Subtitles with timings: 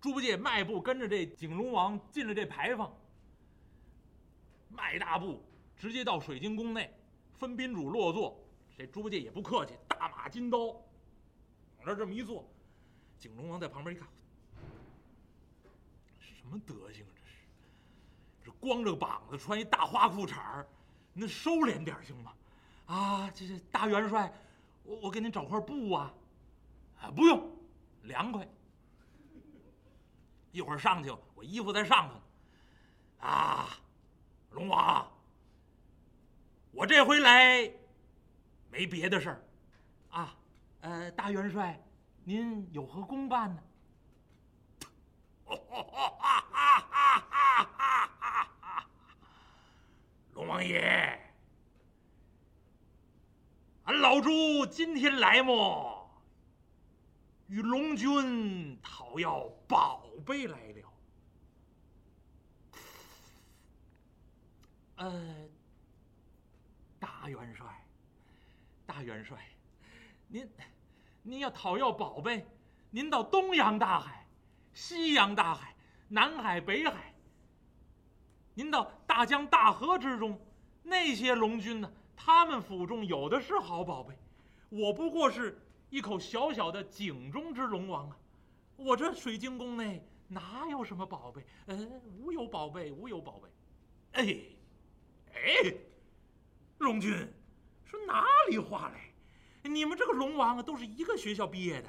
[0.00, 2.90] 猪八戒迈步跟着这景龙王进了这牌坊，
[4.70, 5.44] 迈大步
[5.76, 6.90] 直接到水晶宫内，
[7.38, 8.42] 分宾主落座。
[8.78, 12.48] 这猪八戒也不客气，大马金刀往这这么一坐，
[13.18, 14.08] 景龙王在旁边一看，
[16.18, 17.12] 什么德行啊？
[17.14, 17.36] 这是，
[18.46, 20.66] 这光着膀子穿一大花裤衩儿，
[21.12, 22.32] 那收敛点行吗？
[22.86, 24.32] 啊，这这大元帅，
[24.82, 26.14] 我我给您找块布啊，
[27.02, 27.54] 啊不用，
[28.04, 28.48] 凉快。
[30.52, 32.14] 一会儿上去，我衣服在上头。
[33.26, 33.68] 啊，
[34.50, 35.06] 龙王，
[36.72, 37.70] 我这回来
[38.70, 39.44] 没别的事儿，
[40.10, 40.34] 啊，
[40.80, 41.78] 呃，大元帅，
[42.24, 43.62] 您有何公办呢？
[50.32, 51.20] 龙王爷，
[53.84, 56.10] 俺老猪今天来么？
[57.48, 58.69] 与龙君
[59.10, 60.92] 讨要宝贝来了。
[64.98, 65.48] 呃，
[67.00, 67.66] 大元帅，
[68.86, 69.36] 大元帅，
[70.28, 70.48] 您
[71.22, 72.46] 您要讨要宝贝，
[72.90, 74.28] 您到东洋大海、
[74.74, 75.74] 西洋大海、
[76.06, 77.12] 南海、北海，
[78.54, 80.40] 您到大江大河之中，
[80.84, 84.16] 那些龙君呢，他们府中有的是好宝贝，
[84.68, 88.16] 我不过是一口小小的井中之龙王啊，
[88.80, 91.44] 我这水晶宫内哪有什么宝贝？
[91.66, 93.48] 呃，无有宝贝，无有宝贝。
[94.12, 94.36] 哎，
[95.34, 95.74] 哎，
[96.78, 97.10] 龙君，
[97.84, 99.00] 说哪里话来？
[99.68, 101.88] 你们这个龙王啊，都是一个学校毕业的。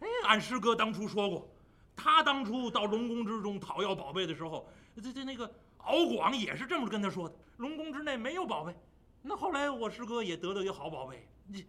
[0.00, 1.50] 哎，俺师哥当初说过，
[1.96, 4.68] 他当初到龙宫之中讨要宝贝的时候，
[5.02, 8.74] 这这那个敖广也是这么跟他说的，龙宫之内没有宝贝。
[9.22, 11.64] 那后来我师哥也得到一个好宝贝，你，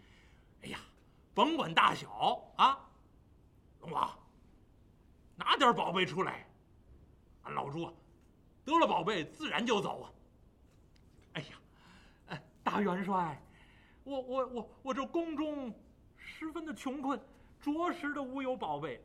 [0.64, 0.80] 哎呀，
[1.34, 2.91] 甭管大小啊，
[3.82, 4.10] 龙王，
[5.36, 6.48] 拿点宝贝出来，
[7.44, 7.92] 俺老猪，
[8.64, 10.12] 得了宝贝自然就走啊。
[11.34, 11.48] 哎呀，
[12.28, 13.42] 哎，大元帅，
[14.04, 15.74] 我我我我这宫中
[16.18, 17.20] 十分的穷困，
[17.60, 19.04] 着实的无有宝贝。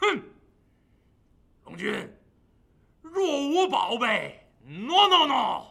[0.00, 0.22] 哼，
[1.64, 2.12] 龙君，
[3.02, 5.66] 若无宝贝，no no no，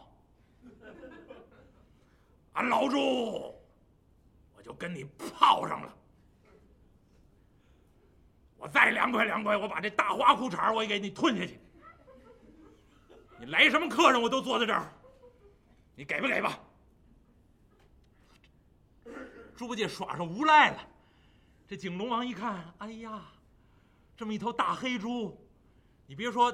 [2.54, 2.98] 俺老猪
[4.56, 5.94] 我就跟你泡上了。
[8.66, 11.56] 我再凉快凉快，我把这大花裤衩我也给你吞下去。
[13.38, 14.92] 你来什么客人，我都坐在这儿，
[15.94, 16.58] 你给不给吧？
[19.56, 20.78] 猪八戒耍上无赖了。
[21.68, 23.22] 这景龙王一看，哎呀，
[24.16, 25.40] 这么一头大黑猪，
[26.04, 26.52] 你别说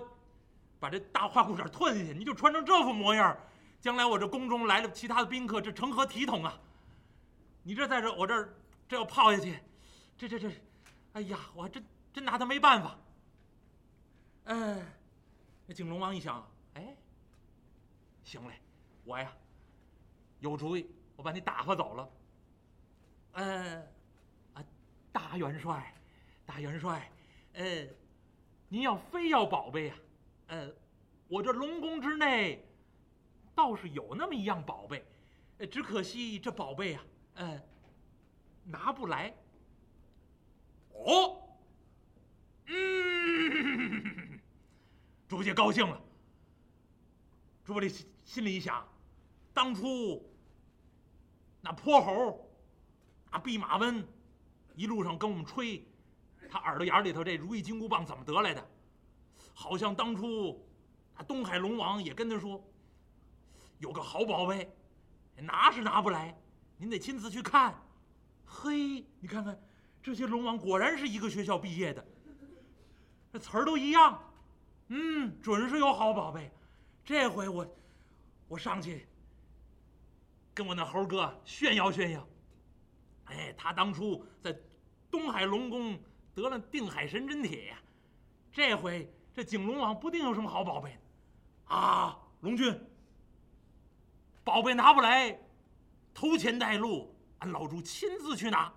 [0.78, 3.34] 把这大花裤衩吞下去，你就穿成这副模样，
[3.80, 6.60] 将来我这宫中来了其他的宾客，这成何体统啊？
[7.62, 8.54] 你这在这我这儿
[8.86, 9.58] 这要泡下去，
[10.18, 10.50] 这这这，
[11.14, 12.98] 哎呀，我还真真拿他没办法。
[14.44, 14.84] 嗯，
[15.66, 16.96] 那景龙王一想，哎，
[18.24, 18.54] 行嘞，
[19.04, 19.32] 我呀
[20.40, 22.10] 有主意，我把你打发走了。
[23.32, 23.78] 呃，
[24.54, 24.64] 啊，
[25.12, 25.94] 大元帅，
[26.44, 27.10] 大元帅，
[27.54, 27.86] 呃，
[28.68, 29.94] 您要非要宝贝呀、
[30.48, 30.70] 呃，
[31.28, 32.66] 我这龙宫之内
[33.54, 35.04] 倒是有那么一样宝贝，
[35.58, 37.62] 呃，只可惜这宝贝啊，呃，
[38.64, 39.34] 拿不来。
[40.94, 41.41] 哦，
[42.66, 44.40] 嗯，
[45.28, 46.00] 猪八戒高兴了。
[47.64, 48.86] 猪八戒心心里一想，
[49.52, 50.22] 当初
[51.60, 52.48] 那泼猴。
[53.30, 54.06] 啊，弼马温
[54.74, 55.82] 一路上跟我们吹，
[56.50, 58.70] 他耳朵眼里头这如意金箍棒怎么得来的？
[59.54, 60.62] 好像当初
[61.14, 62.62] 啊，东海龙王也跟他说，
[63.78, 64.70] 有个好宝贝，
[65.36, 66.38] 拿是拿不来，
[66.76, 67.74] 您得亲自去看。
[68.44, 69.58] 嘿，你看看
[70.02, 72.06] 这些龙王果然是一个学校毕业的，
[73.42, 74.22] 词儿都一样。
[74.88, 76.50] 嗯，准是有好宝贝。
[77.04, 77.66] 这回我
[78.46, 79.06] 我上去
[80.54, 82.26] 跟我那猴哥炫耀炫耀。
[83.24, 84.56] 哎，他当初在
[85.10, 85.98] 东海龙宫
[86.34, 87.78] 得了定海神针铁呀，
[88.52, 90.96] 这回这景龙王不定有什么好宝贝
[91.66, 92.18] 啊！
[92.40, 92.78] 龙君，
[94.44, 95.38] 宝贝拿不来，
[96.12, 98.72] 头前带路，俺老猪亲自去拿。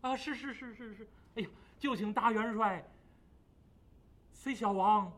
[0.00, 1.48] 啊，是是是是是，哎呀，
[1.78, 2.84] 就请大元帅
[4.44, 5.10] 随小王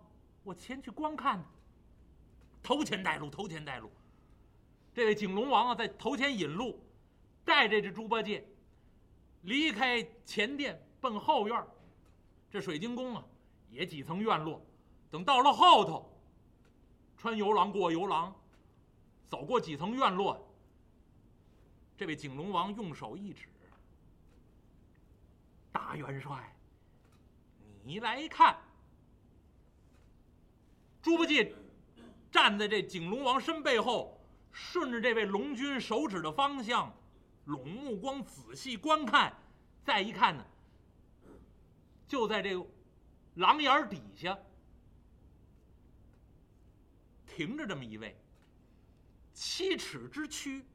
[0.44, 1.44] 我前去观看。
[2.62, 3.90] 头前带路，头前带路。
[4.94, 6.81] 这位景龙王啊，在头前引路，
[7.44, 8.46] 带着这猪八戒。
[9.43, 11.67] 离开前殿，奔后院
[12.49, 13.25] 这水晶宫啊，
[13.69, 14.64] 也几层院落。
[15.11, 16.08] 等到了后头，
[17.17, 18.32] 穿游廊过游廊，
[19.29, 20.40] 走过几层院落。
[21.96, 23.49] 这位景龙王用手一指
[25.72, 26.55] ：“大元帅，
[27.82, 28.56] 你来看，
[31.06, 31.55] 猪八戒
[32.32, 34.20] 站在这景龙王身背后，
[34.50, 36.93] 顺着这位龙君手指的方向，
[37.44, 39.32] 拢目光仔细观看，
[39.85, 40.44] 再一看呢，
[42.08, 42.67] 就在这个
[43.35, 44.37] 廊檐底下
[47.25, 48.17] 停着这么一位
[49.32, 50.67] 七尺之躯，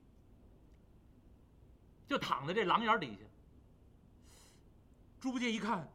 [2.07, 3.19] 就躺在这廊檐底下。
[5.19, 5.85] 猪八戒一看，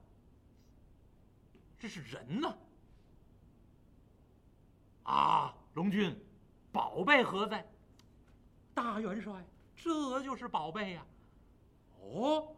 [1.78, 2.54] 这是人呢！
[5.06, 6.14] 啊，龙君，
[6.72, 7.64] 宝贝何在？
[8.74, 9.32] 大元帅，
[9.76, 11.06] 这就是宝贝呀！
[12.00, 12.56] 哦，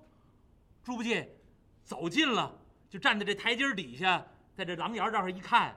[0.82, 1.36] 猪八戒
[1.84, 2.58] 走近了，
[2.88, 5.76] 就站在这台阶底下，在这廊檐这儿一看，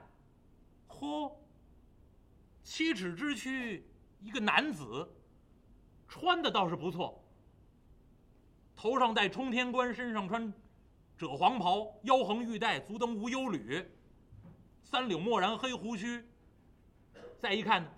[0.88, 1.30] 嚯，
[2.62, 3.86] 七尺之躯，
[4.18, 5.06] 一个男子，
[6.08, 7.22] 穿的倒是不错，
[8.74, 10.52] 头上戴冲天冠，身上穿。
[11.18, 13.86] 赭黄袍，腰横玉带，足蹬无忧履，
[14.82, 16.26] 三绺墨然黑胡须。
[17.42, 17.90] 再一看呢，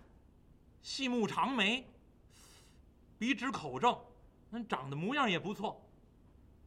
[0.81, 1.87] 细目长眉，
[3.19, 3.95] 鼻直口正，
[4.49, 5.87] 那长得模样也不错，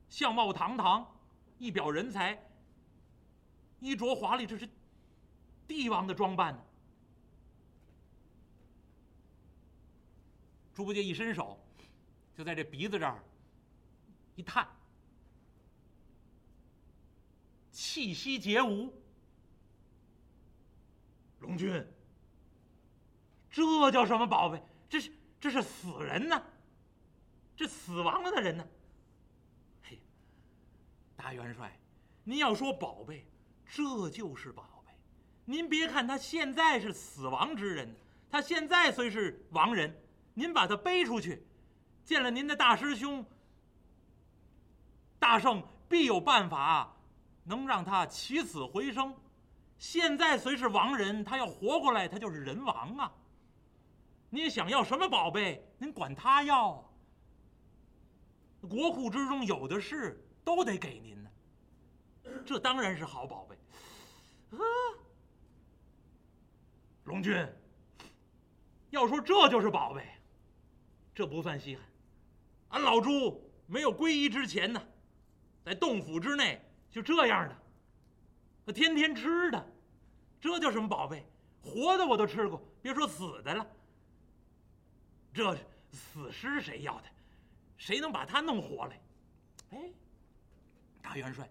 [0.10, 1.20] 相貌堂堂，
[1.58, 2.40] 一表人才，
[3.80, 4.70] 衣着华丽，这是
[5.68, 6.64] 帝王的装扮呢。
[10.76, 11.60] 猪八戒一伸手，
[12.36, 13.24] 就在这鼻子这儿
[14.36, 14.68] 一探。
[17.72, 18.94] 气息皆无，
[21.40, 21.84] 龙君，
[23.58, 24.62] 这叫什么宝贝？
[24.88, 25.12] 这是
[25.42, 26.40] 这是死人呢，
[27.56, 28.64] 这死亡了的人呢。
[29.82, 30.00] 嘿，
[31.16, 31.76] 大元帅，
[32.24, 33.26] 您要说宝贝，
[33.66, 34.94] 这就是宝贝。
[35.44, 37.96] 您别看他现在是死亡之人，
[38.30, 39.92] 他现在虽是亡人，
[40.36, 41.44] 您把他背出去，
[42.06, 43.26] 见了您的大师兄，
[45.18, 46.94] 大圣必有办法。
[47.44, 49.16] 能让他起死回生，
[49.80, 53.12] 现在虽是亡人，他要活过来，他就是人王啊！
[54.30, 56.84] 您想要什么宝贝，您管他要。
[58.62, 61.30] 国库之中有的是，都得给您呢。
[62.46, 63.56] 这当然是好宝贝。
[64.58, 64.60] 啊，
[67.06, 67.34] 龙君，
[68.90, 70.06] 要说这就是宝贝，
[71.16, 71.86] 这不算稀罕。
[72.70, 74.82] 俺老朱没有皈依之前呢，
[75.64, 76.62] 在洞府之内。
[76.90, 77.48] 就这样
[78.66, 79.74] 的，天天吃的，
[80.42, 81.24] 这叫什么宝贝？
[81.62, 83.68] 活的我都吃过，别说死的了。
[85.34, 85.58] 这
[85.92, 87.08] 死尸谁要的？
[87.78, 89.00] 谁能把他弄活来？
[89.72, 89.92] 哎，
[91.02, 91.48] 大元帅，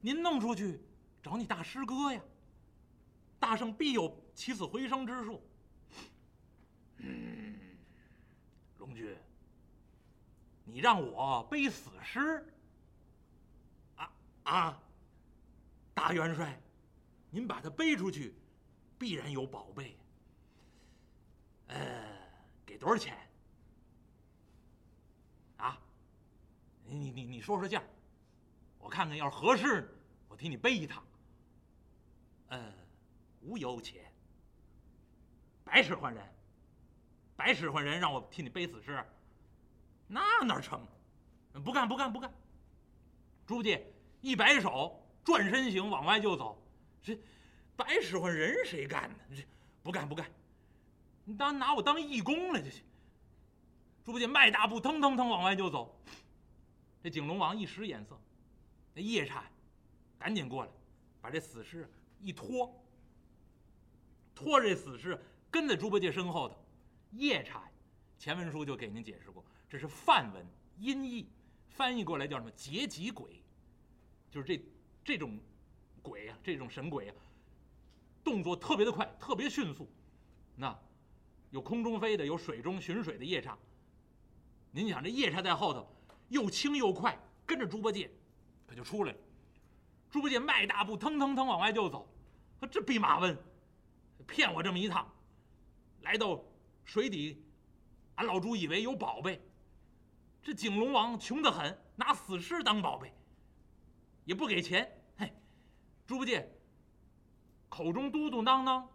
[0.00, 0.80] 您弄出去
[1.22, 2.20] 找你大师哥呀！
[3.40, 5.42] 大圣必有起死回生之术。
[6.98, 7.58] 嗯，
[8.78, 9.16] 龙君，
[10.64, 12.44] 你让我背死尸？
[13.96, 14.12] 啊
[14.44, 14.82] 啊，
[15.94, 16.60] 大元帅，
[17.30, 18.34] 您把他背出去，
[18.98, 19.96] 必然有宝贝。
[21.68, 22.07] 呃，
[22.68, 23.16] 给多少钱？
[25.56, 25.80] 啊，
[26.84, 27.82] 你你你你说说价，
[28.78, 29.88] 我看看，要是合适，
[30.28, 31.02] 我替你背一趟。
[32.48, 32.70] 呃，
[33.40, 34.04] 无有钱，
[35.64, 36.22] 白使唤人，
[37.36, 39.02] 白使唤人让我替你背死尸，
[40.06, 40.86] 那哪成？
[41.64, 42.30] 不干不干不干，
[43.46, 43.90] 猪八戒。
[44.20, 46.62] 一摆手，转身行，往外就走。
[47.02, 47.18] 这
[47.76, 49.16] 白使唤人谁干呢？
[49.34, 49.42] 这
[49.82, 50.30] 不干不干，
[51.28, 52.62] 你当拿我当义工了？
[52.62, 52.80] 这是。
[54.02, 55.94] 猪八戒迈大步，腾腾腾往外就走。
[57.02, 58.18] 这景龙王一使眼色，
[58.94, 59.44] 那夜叉
[60.18, 60.70] 赶紧过来，
[61.20, 61.86] 把这死尸
[62.22, 62.74] 一拖，
[64.34, 66.56] 拖着这死尸跟在猪八戒身后头。
[67.10, 67.62] 夜叉，
[68.18, 70.46] 前文书就给您解释过，这是梵文
[70.78, 71.28] 音译，
[71.68, 72.50] 翻译过来叫什么？
[72.52, 73.42] 劫吉鬼。
[74.30, 74.64] 就是这
[75.04, 75.38] 这种
[76.00, 77.12] 鬼呀，这种神鬼呀，
[78.24, 79.86] 动作特别的快，特别迅速。
[80.56, 80.76] 那
[81.50, 83.56] 有空中飞的，有水中寻水的夜叉。
[84.70, 85.88] 您想，这夜叉在后头，
[86.28, 88.10] 又轻又快，跟着猪八戒，
[88.66, 89.18] 他就出来了。
[90.10, 92.08] 猪八戒迈大步，腾腾腾往外就走。
[92.70, 93.36] 这弼马温
[94.26, 95.10] 骗我这么一趟，
[96.02, 96.42] 来到
[96.84, 97.42] 水底，
[98.16, 99.40] 俺老猪以为有宝贝。
[100.42, 103.12] 这景龙王穷得很，拿死尸当宝贝。
[104.24, 105.32] 也不给钱，嘿，
[106.06, 106.50] 猪八戒
[107.68, 108.86] 口中嘟嘟囔囔，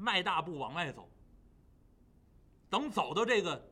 [0.00, 1.08] 迈大步往外走。
[2.70, 3.70] 等走到这个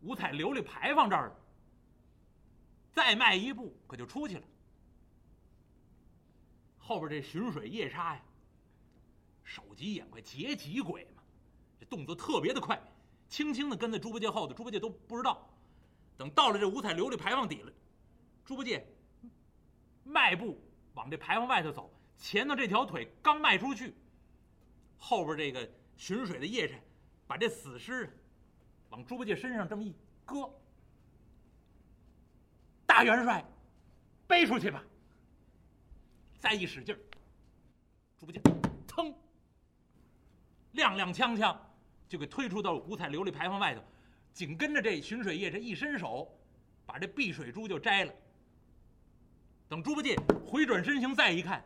[0.00, 1.36] 五彩琉璃牌坊这儿了，
[2.92, 4.42] 再迈一步，可就出去了。
[6.78, 8.22] 后边这巡水夜叉呀，
[9.44, 11.22] 手疾眼快，劫急鬼嘛，
[11.78, 12.80] 这动作特别的快，
[13.28, 15.48] 轻轻的跟在猪八戒后头，猪八戒都不知道。
[16.16, 17.72] 等到了这五彩琉璃牌坊底了。
[18.44, 18.86] 猪八戒
[20.04, 20.60] 迈步
[20.94, 23.94] 往这牌坊外头走，前头这条腿刚迈出去，
[25.04, 26.76] 后边这个巡水的夜叉
[27.26, 28.08] 把这死尸
[28.90, 29.92] 往猪八戒身上这么一
[30.24, 30.48] 搁，
[32.86, 33.44] 大元帅，
[34.28, 34.80] 背出去吧。
[36.38, 36.98] 再一使劲儿，
[38.16, 38.40] 猪八戒
[38.86, 39.12] 腾，
[40.72, 41.56] 踉踉跄跄
[42.08, 43.82] 就给推出到五彩琉璃牌坊外头，
[44.32, 46.32] 紧跟着这巡水夜叉一伸手，
[46.86, 48.14] 把这碧水珠就摘了。
[49.68, 50.16] 等猪八戒
[50.46, 51.64] 回转身形再一看，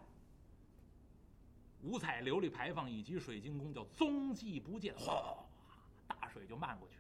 [1.87, 5.37] 五彩琉璃牌坊以及水晶宫叫踪迹不见，哗，
[6.09, 6.97] 大水就漫过去。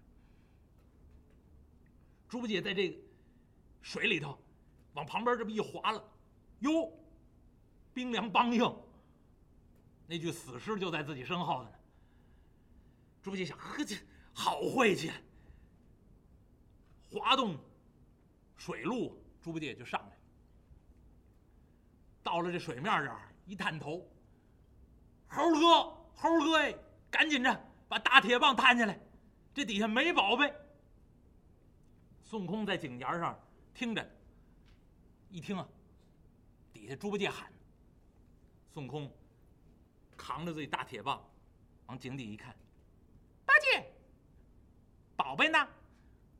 [2.28, 2.99] 猪八戒在这个
[3.83, 4.38] 水里头
[4.95, 6.02] 往旁边这么一划了，
[6.61, 6.93] 哟，
[7.93, 8.76] 冰凉梆硬，
[10.07, 11.73] 那具死尸就在自己身后呢。
[13.23, 13.97] 猪八戒想，呵，这
[14.33, 15.11] 好晦气！
[17.11, 17.57] 滑动
[18.57, 20.23] 水路，猪八戒就上来了。
[22.23, 24.09] 到了这水面这儿，一探头，
[25.28, 26.75] 猴哥，猴哥哎，
[27.11, 28.99] 赶紧着把大铁棒探下来，
[29.54, 30.52] 这底下没宝贝。
[32.23, 33.38] 孙悟空在井沿上
[33.75, 34.11] 听着，
[35.30, 35.68] 一听啊，
[36.73, 37.50] 底下猪八戒喊。
[38.73, 39.11] 孙悟空
[40.16, 41.23] 扛着自己大铁棒，
[41.87, 42.54] 往井底一看，
[43.45, 43.87] 八戒，
[45.16, 45.68] 宝贝呢？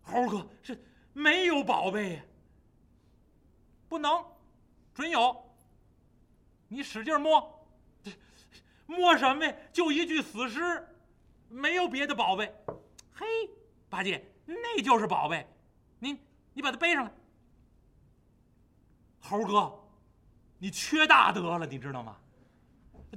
[0.02, 0.81] 猴哥是
[1.12, 2.23] 没有宝贝呀，
[3.88, 4.25] 不能，
[4.95, 5.45] 准有。
[6.69, 7.56] 你使劲摸，
[8.87, 9.55] 摸什么呀？
[9.73, 10.87] 就一具死尸，
[11.49, 12.55] 没有别的宝贝。
[13.12, 13.26] 嘿，
[13.88, 15.47] 八戒，那就是宝贝，
[15.99, 16.19] 你
[16.55, 17.11] 你把它背上来。
[19.21, 19.73] 猴哥，
[20.59, 22.16] 你缺大德了，你知道吗？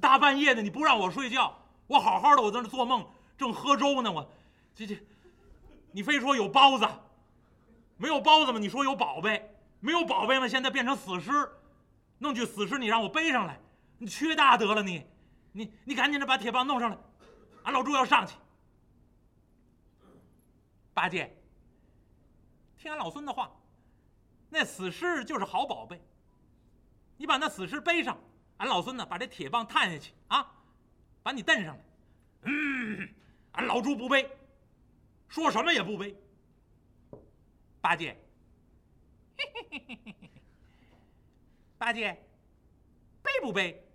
[0.01, 1.55] 大半夜的你不让我睡觉，
[1.87, 3.05] 我好好的我在那做梦，
[3.37, 4.27] 正喝粥呢，我
[4.73, 4.97] 这这，
[5.91, 6.87] 你非说有包子，
[7.97, 8.59] 没有包子吗？
[8.59, 10.47] 你说有宝贝，没有宝贝吗？
[10.47, 11.31] 现在变成死尸。
[12.21, 13.59] 弄具死尸，你让我背上来，
[13.97, 15.05] 你缺大德了你，
[15.51, 16.97] 你你赶紧的把铁棒弄上来，
[17.63, 18.35] 俺老猪要上去。
[20.93, 21.35] 八戒，
[22.77, 23.51] 听俺老孙的话，
[24.49, 26.01] 那死尸就是好宝贝，
[27.17, 28.19] 你把那死尸背上，
[28.57, 30.51] 俺老孙呢把这铁棒探下去啊，
[31.23, 31.83] 把你蹬上来。
[32.43, 33.09] 嗯，
[33.53, 34.29] 俺老猪不背，
[35.27, 36.15] 说什么也不背。
[37.81, 38.17] 八戒，
[39.37, 40.29] 嘿嘿嘿嘿嘿。
[41.77, 42.11] 八戒，
[43.23, 43.85] 背不背？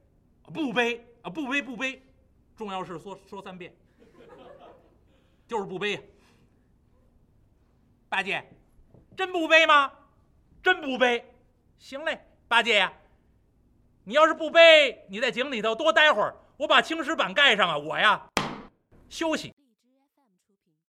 [0.52, 1.30] 不背啊！
[1.30, 2.02] 不背不背，
[2.54, 3.74] 重要事说说三遍，
[5.48, 5.98] 就是不背。
[8.10, 8.46] 八戒，
[9.16, 9.90] 真不背吗？
[10.62, 11.24] 真不背。
[11.78, 12.92] 行嘞，八戒呀，
[14.04, 18.30] 你要是不背，你在井里头多待会儿，我把青石板盖上啊，我呀
[19.08, 19.53] 休息。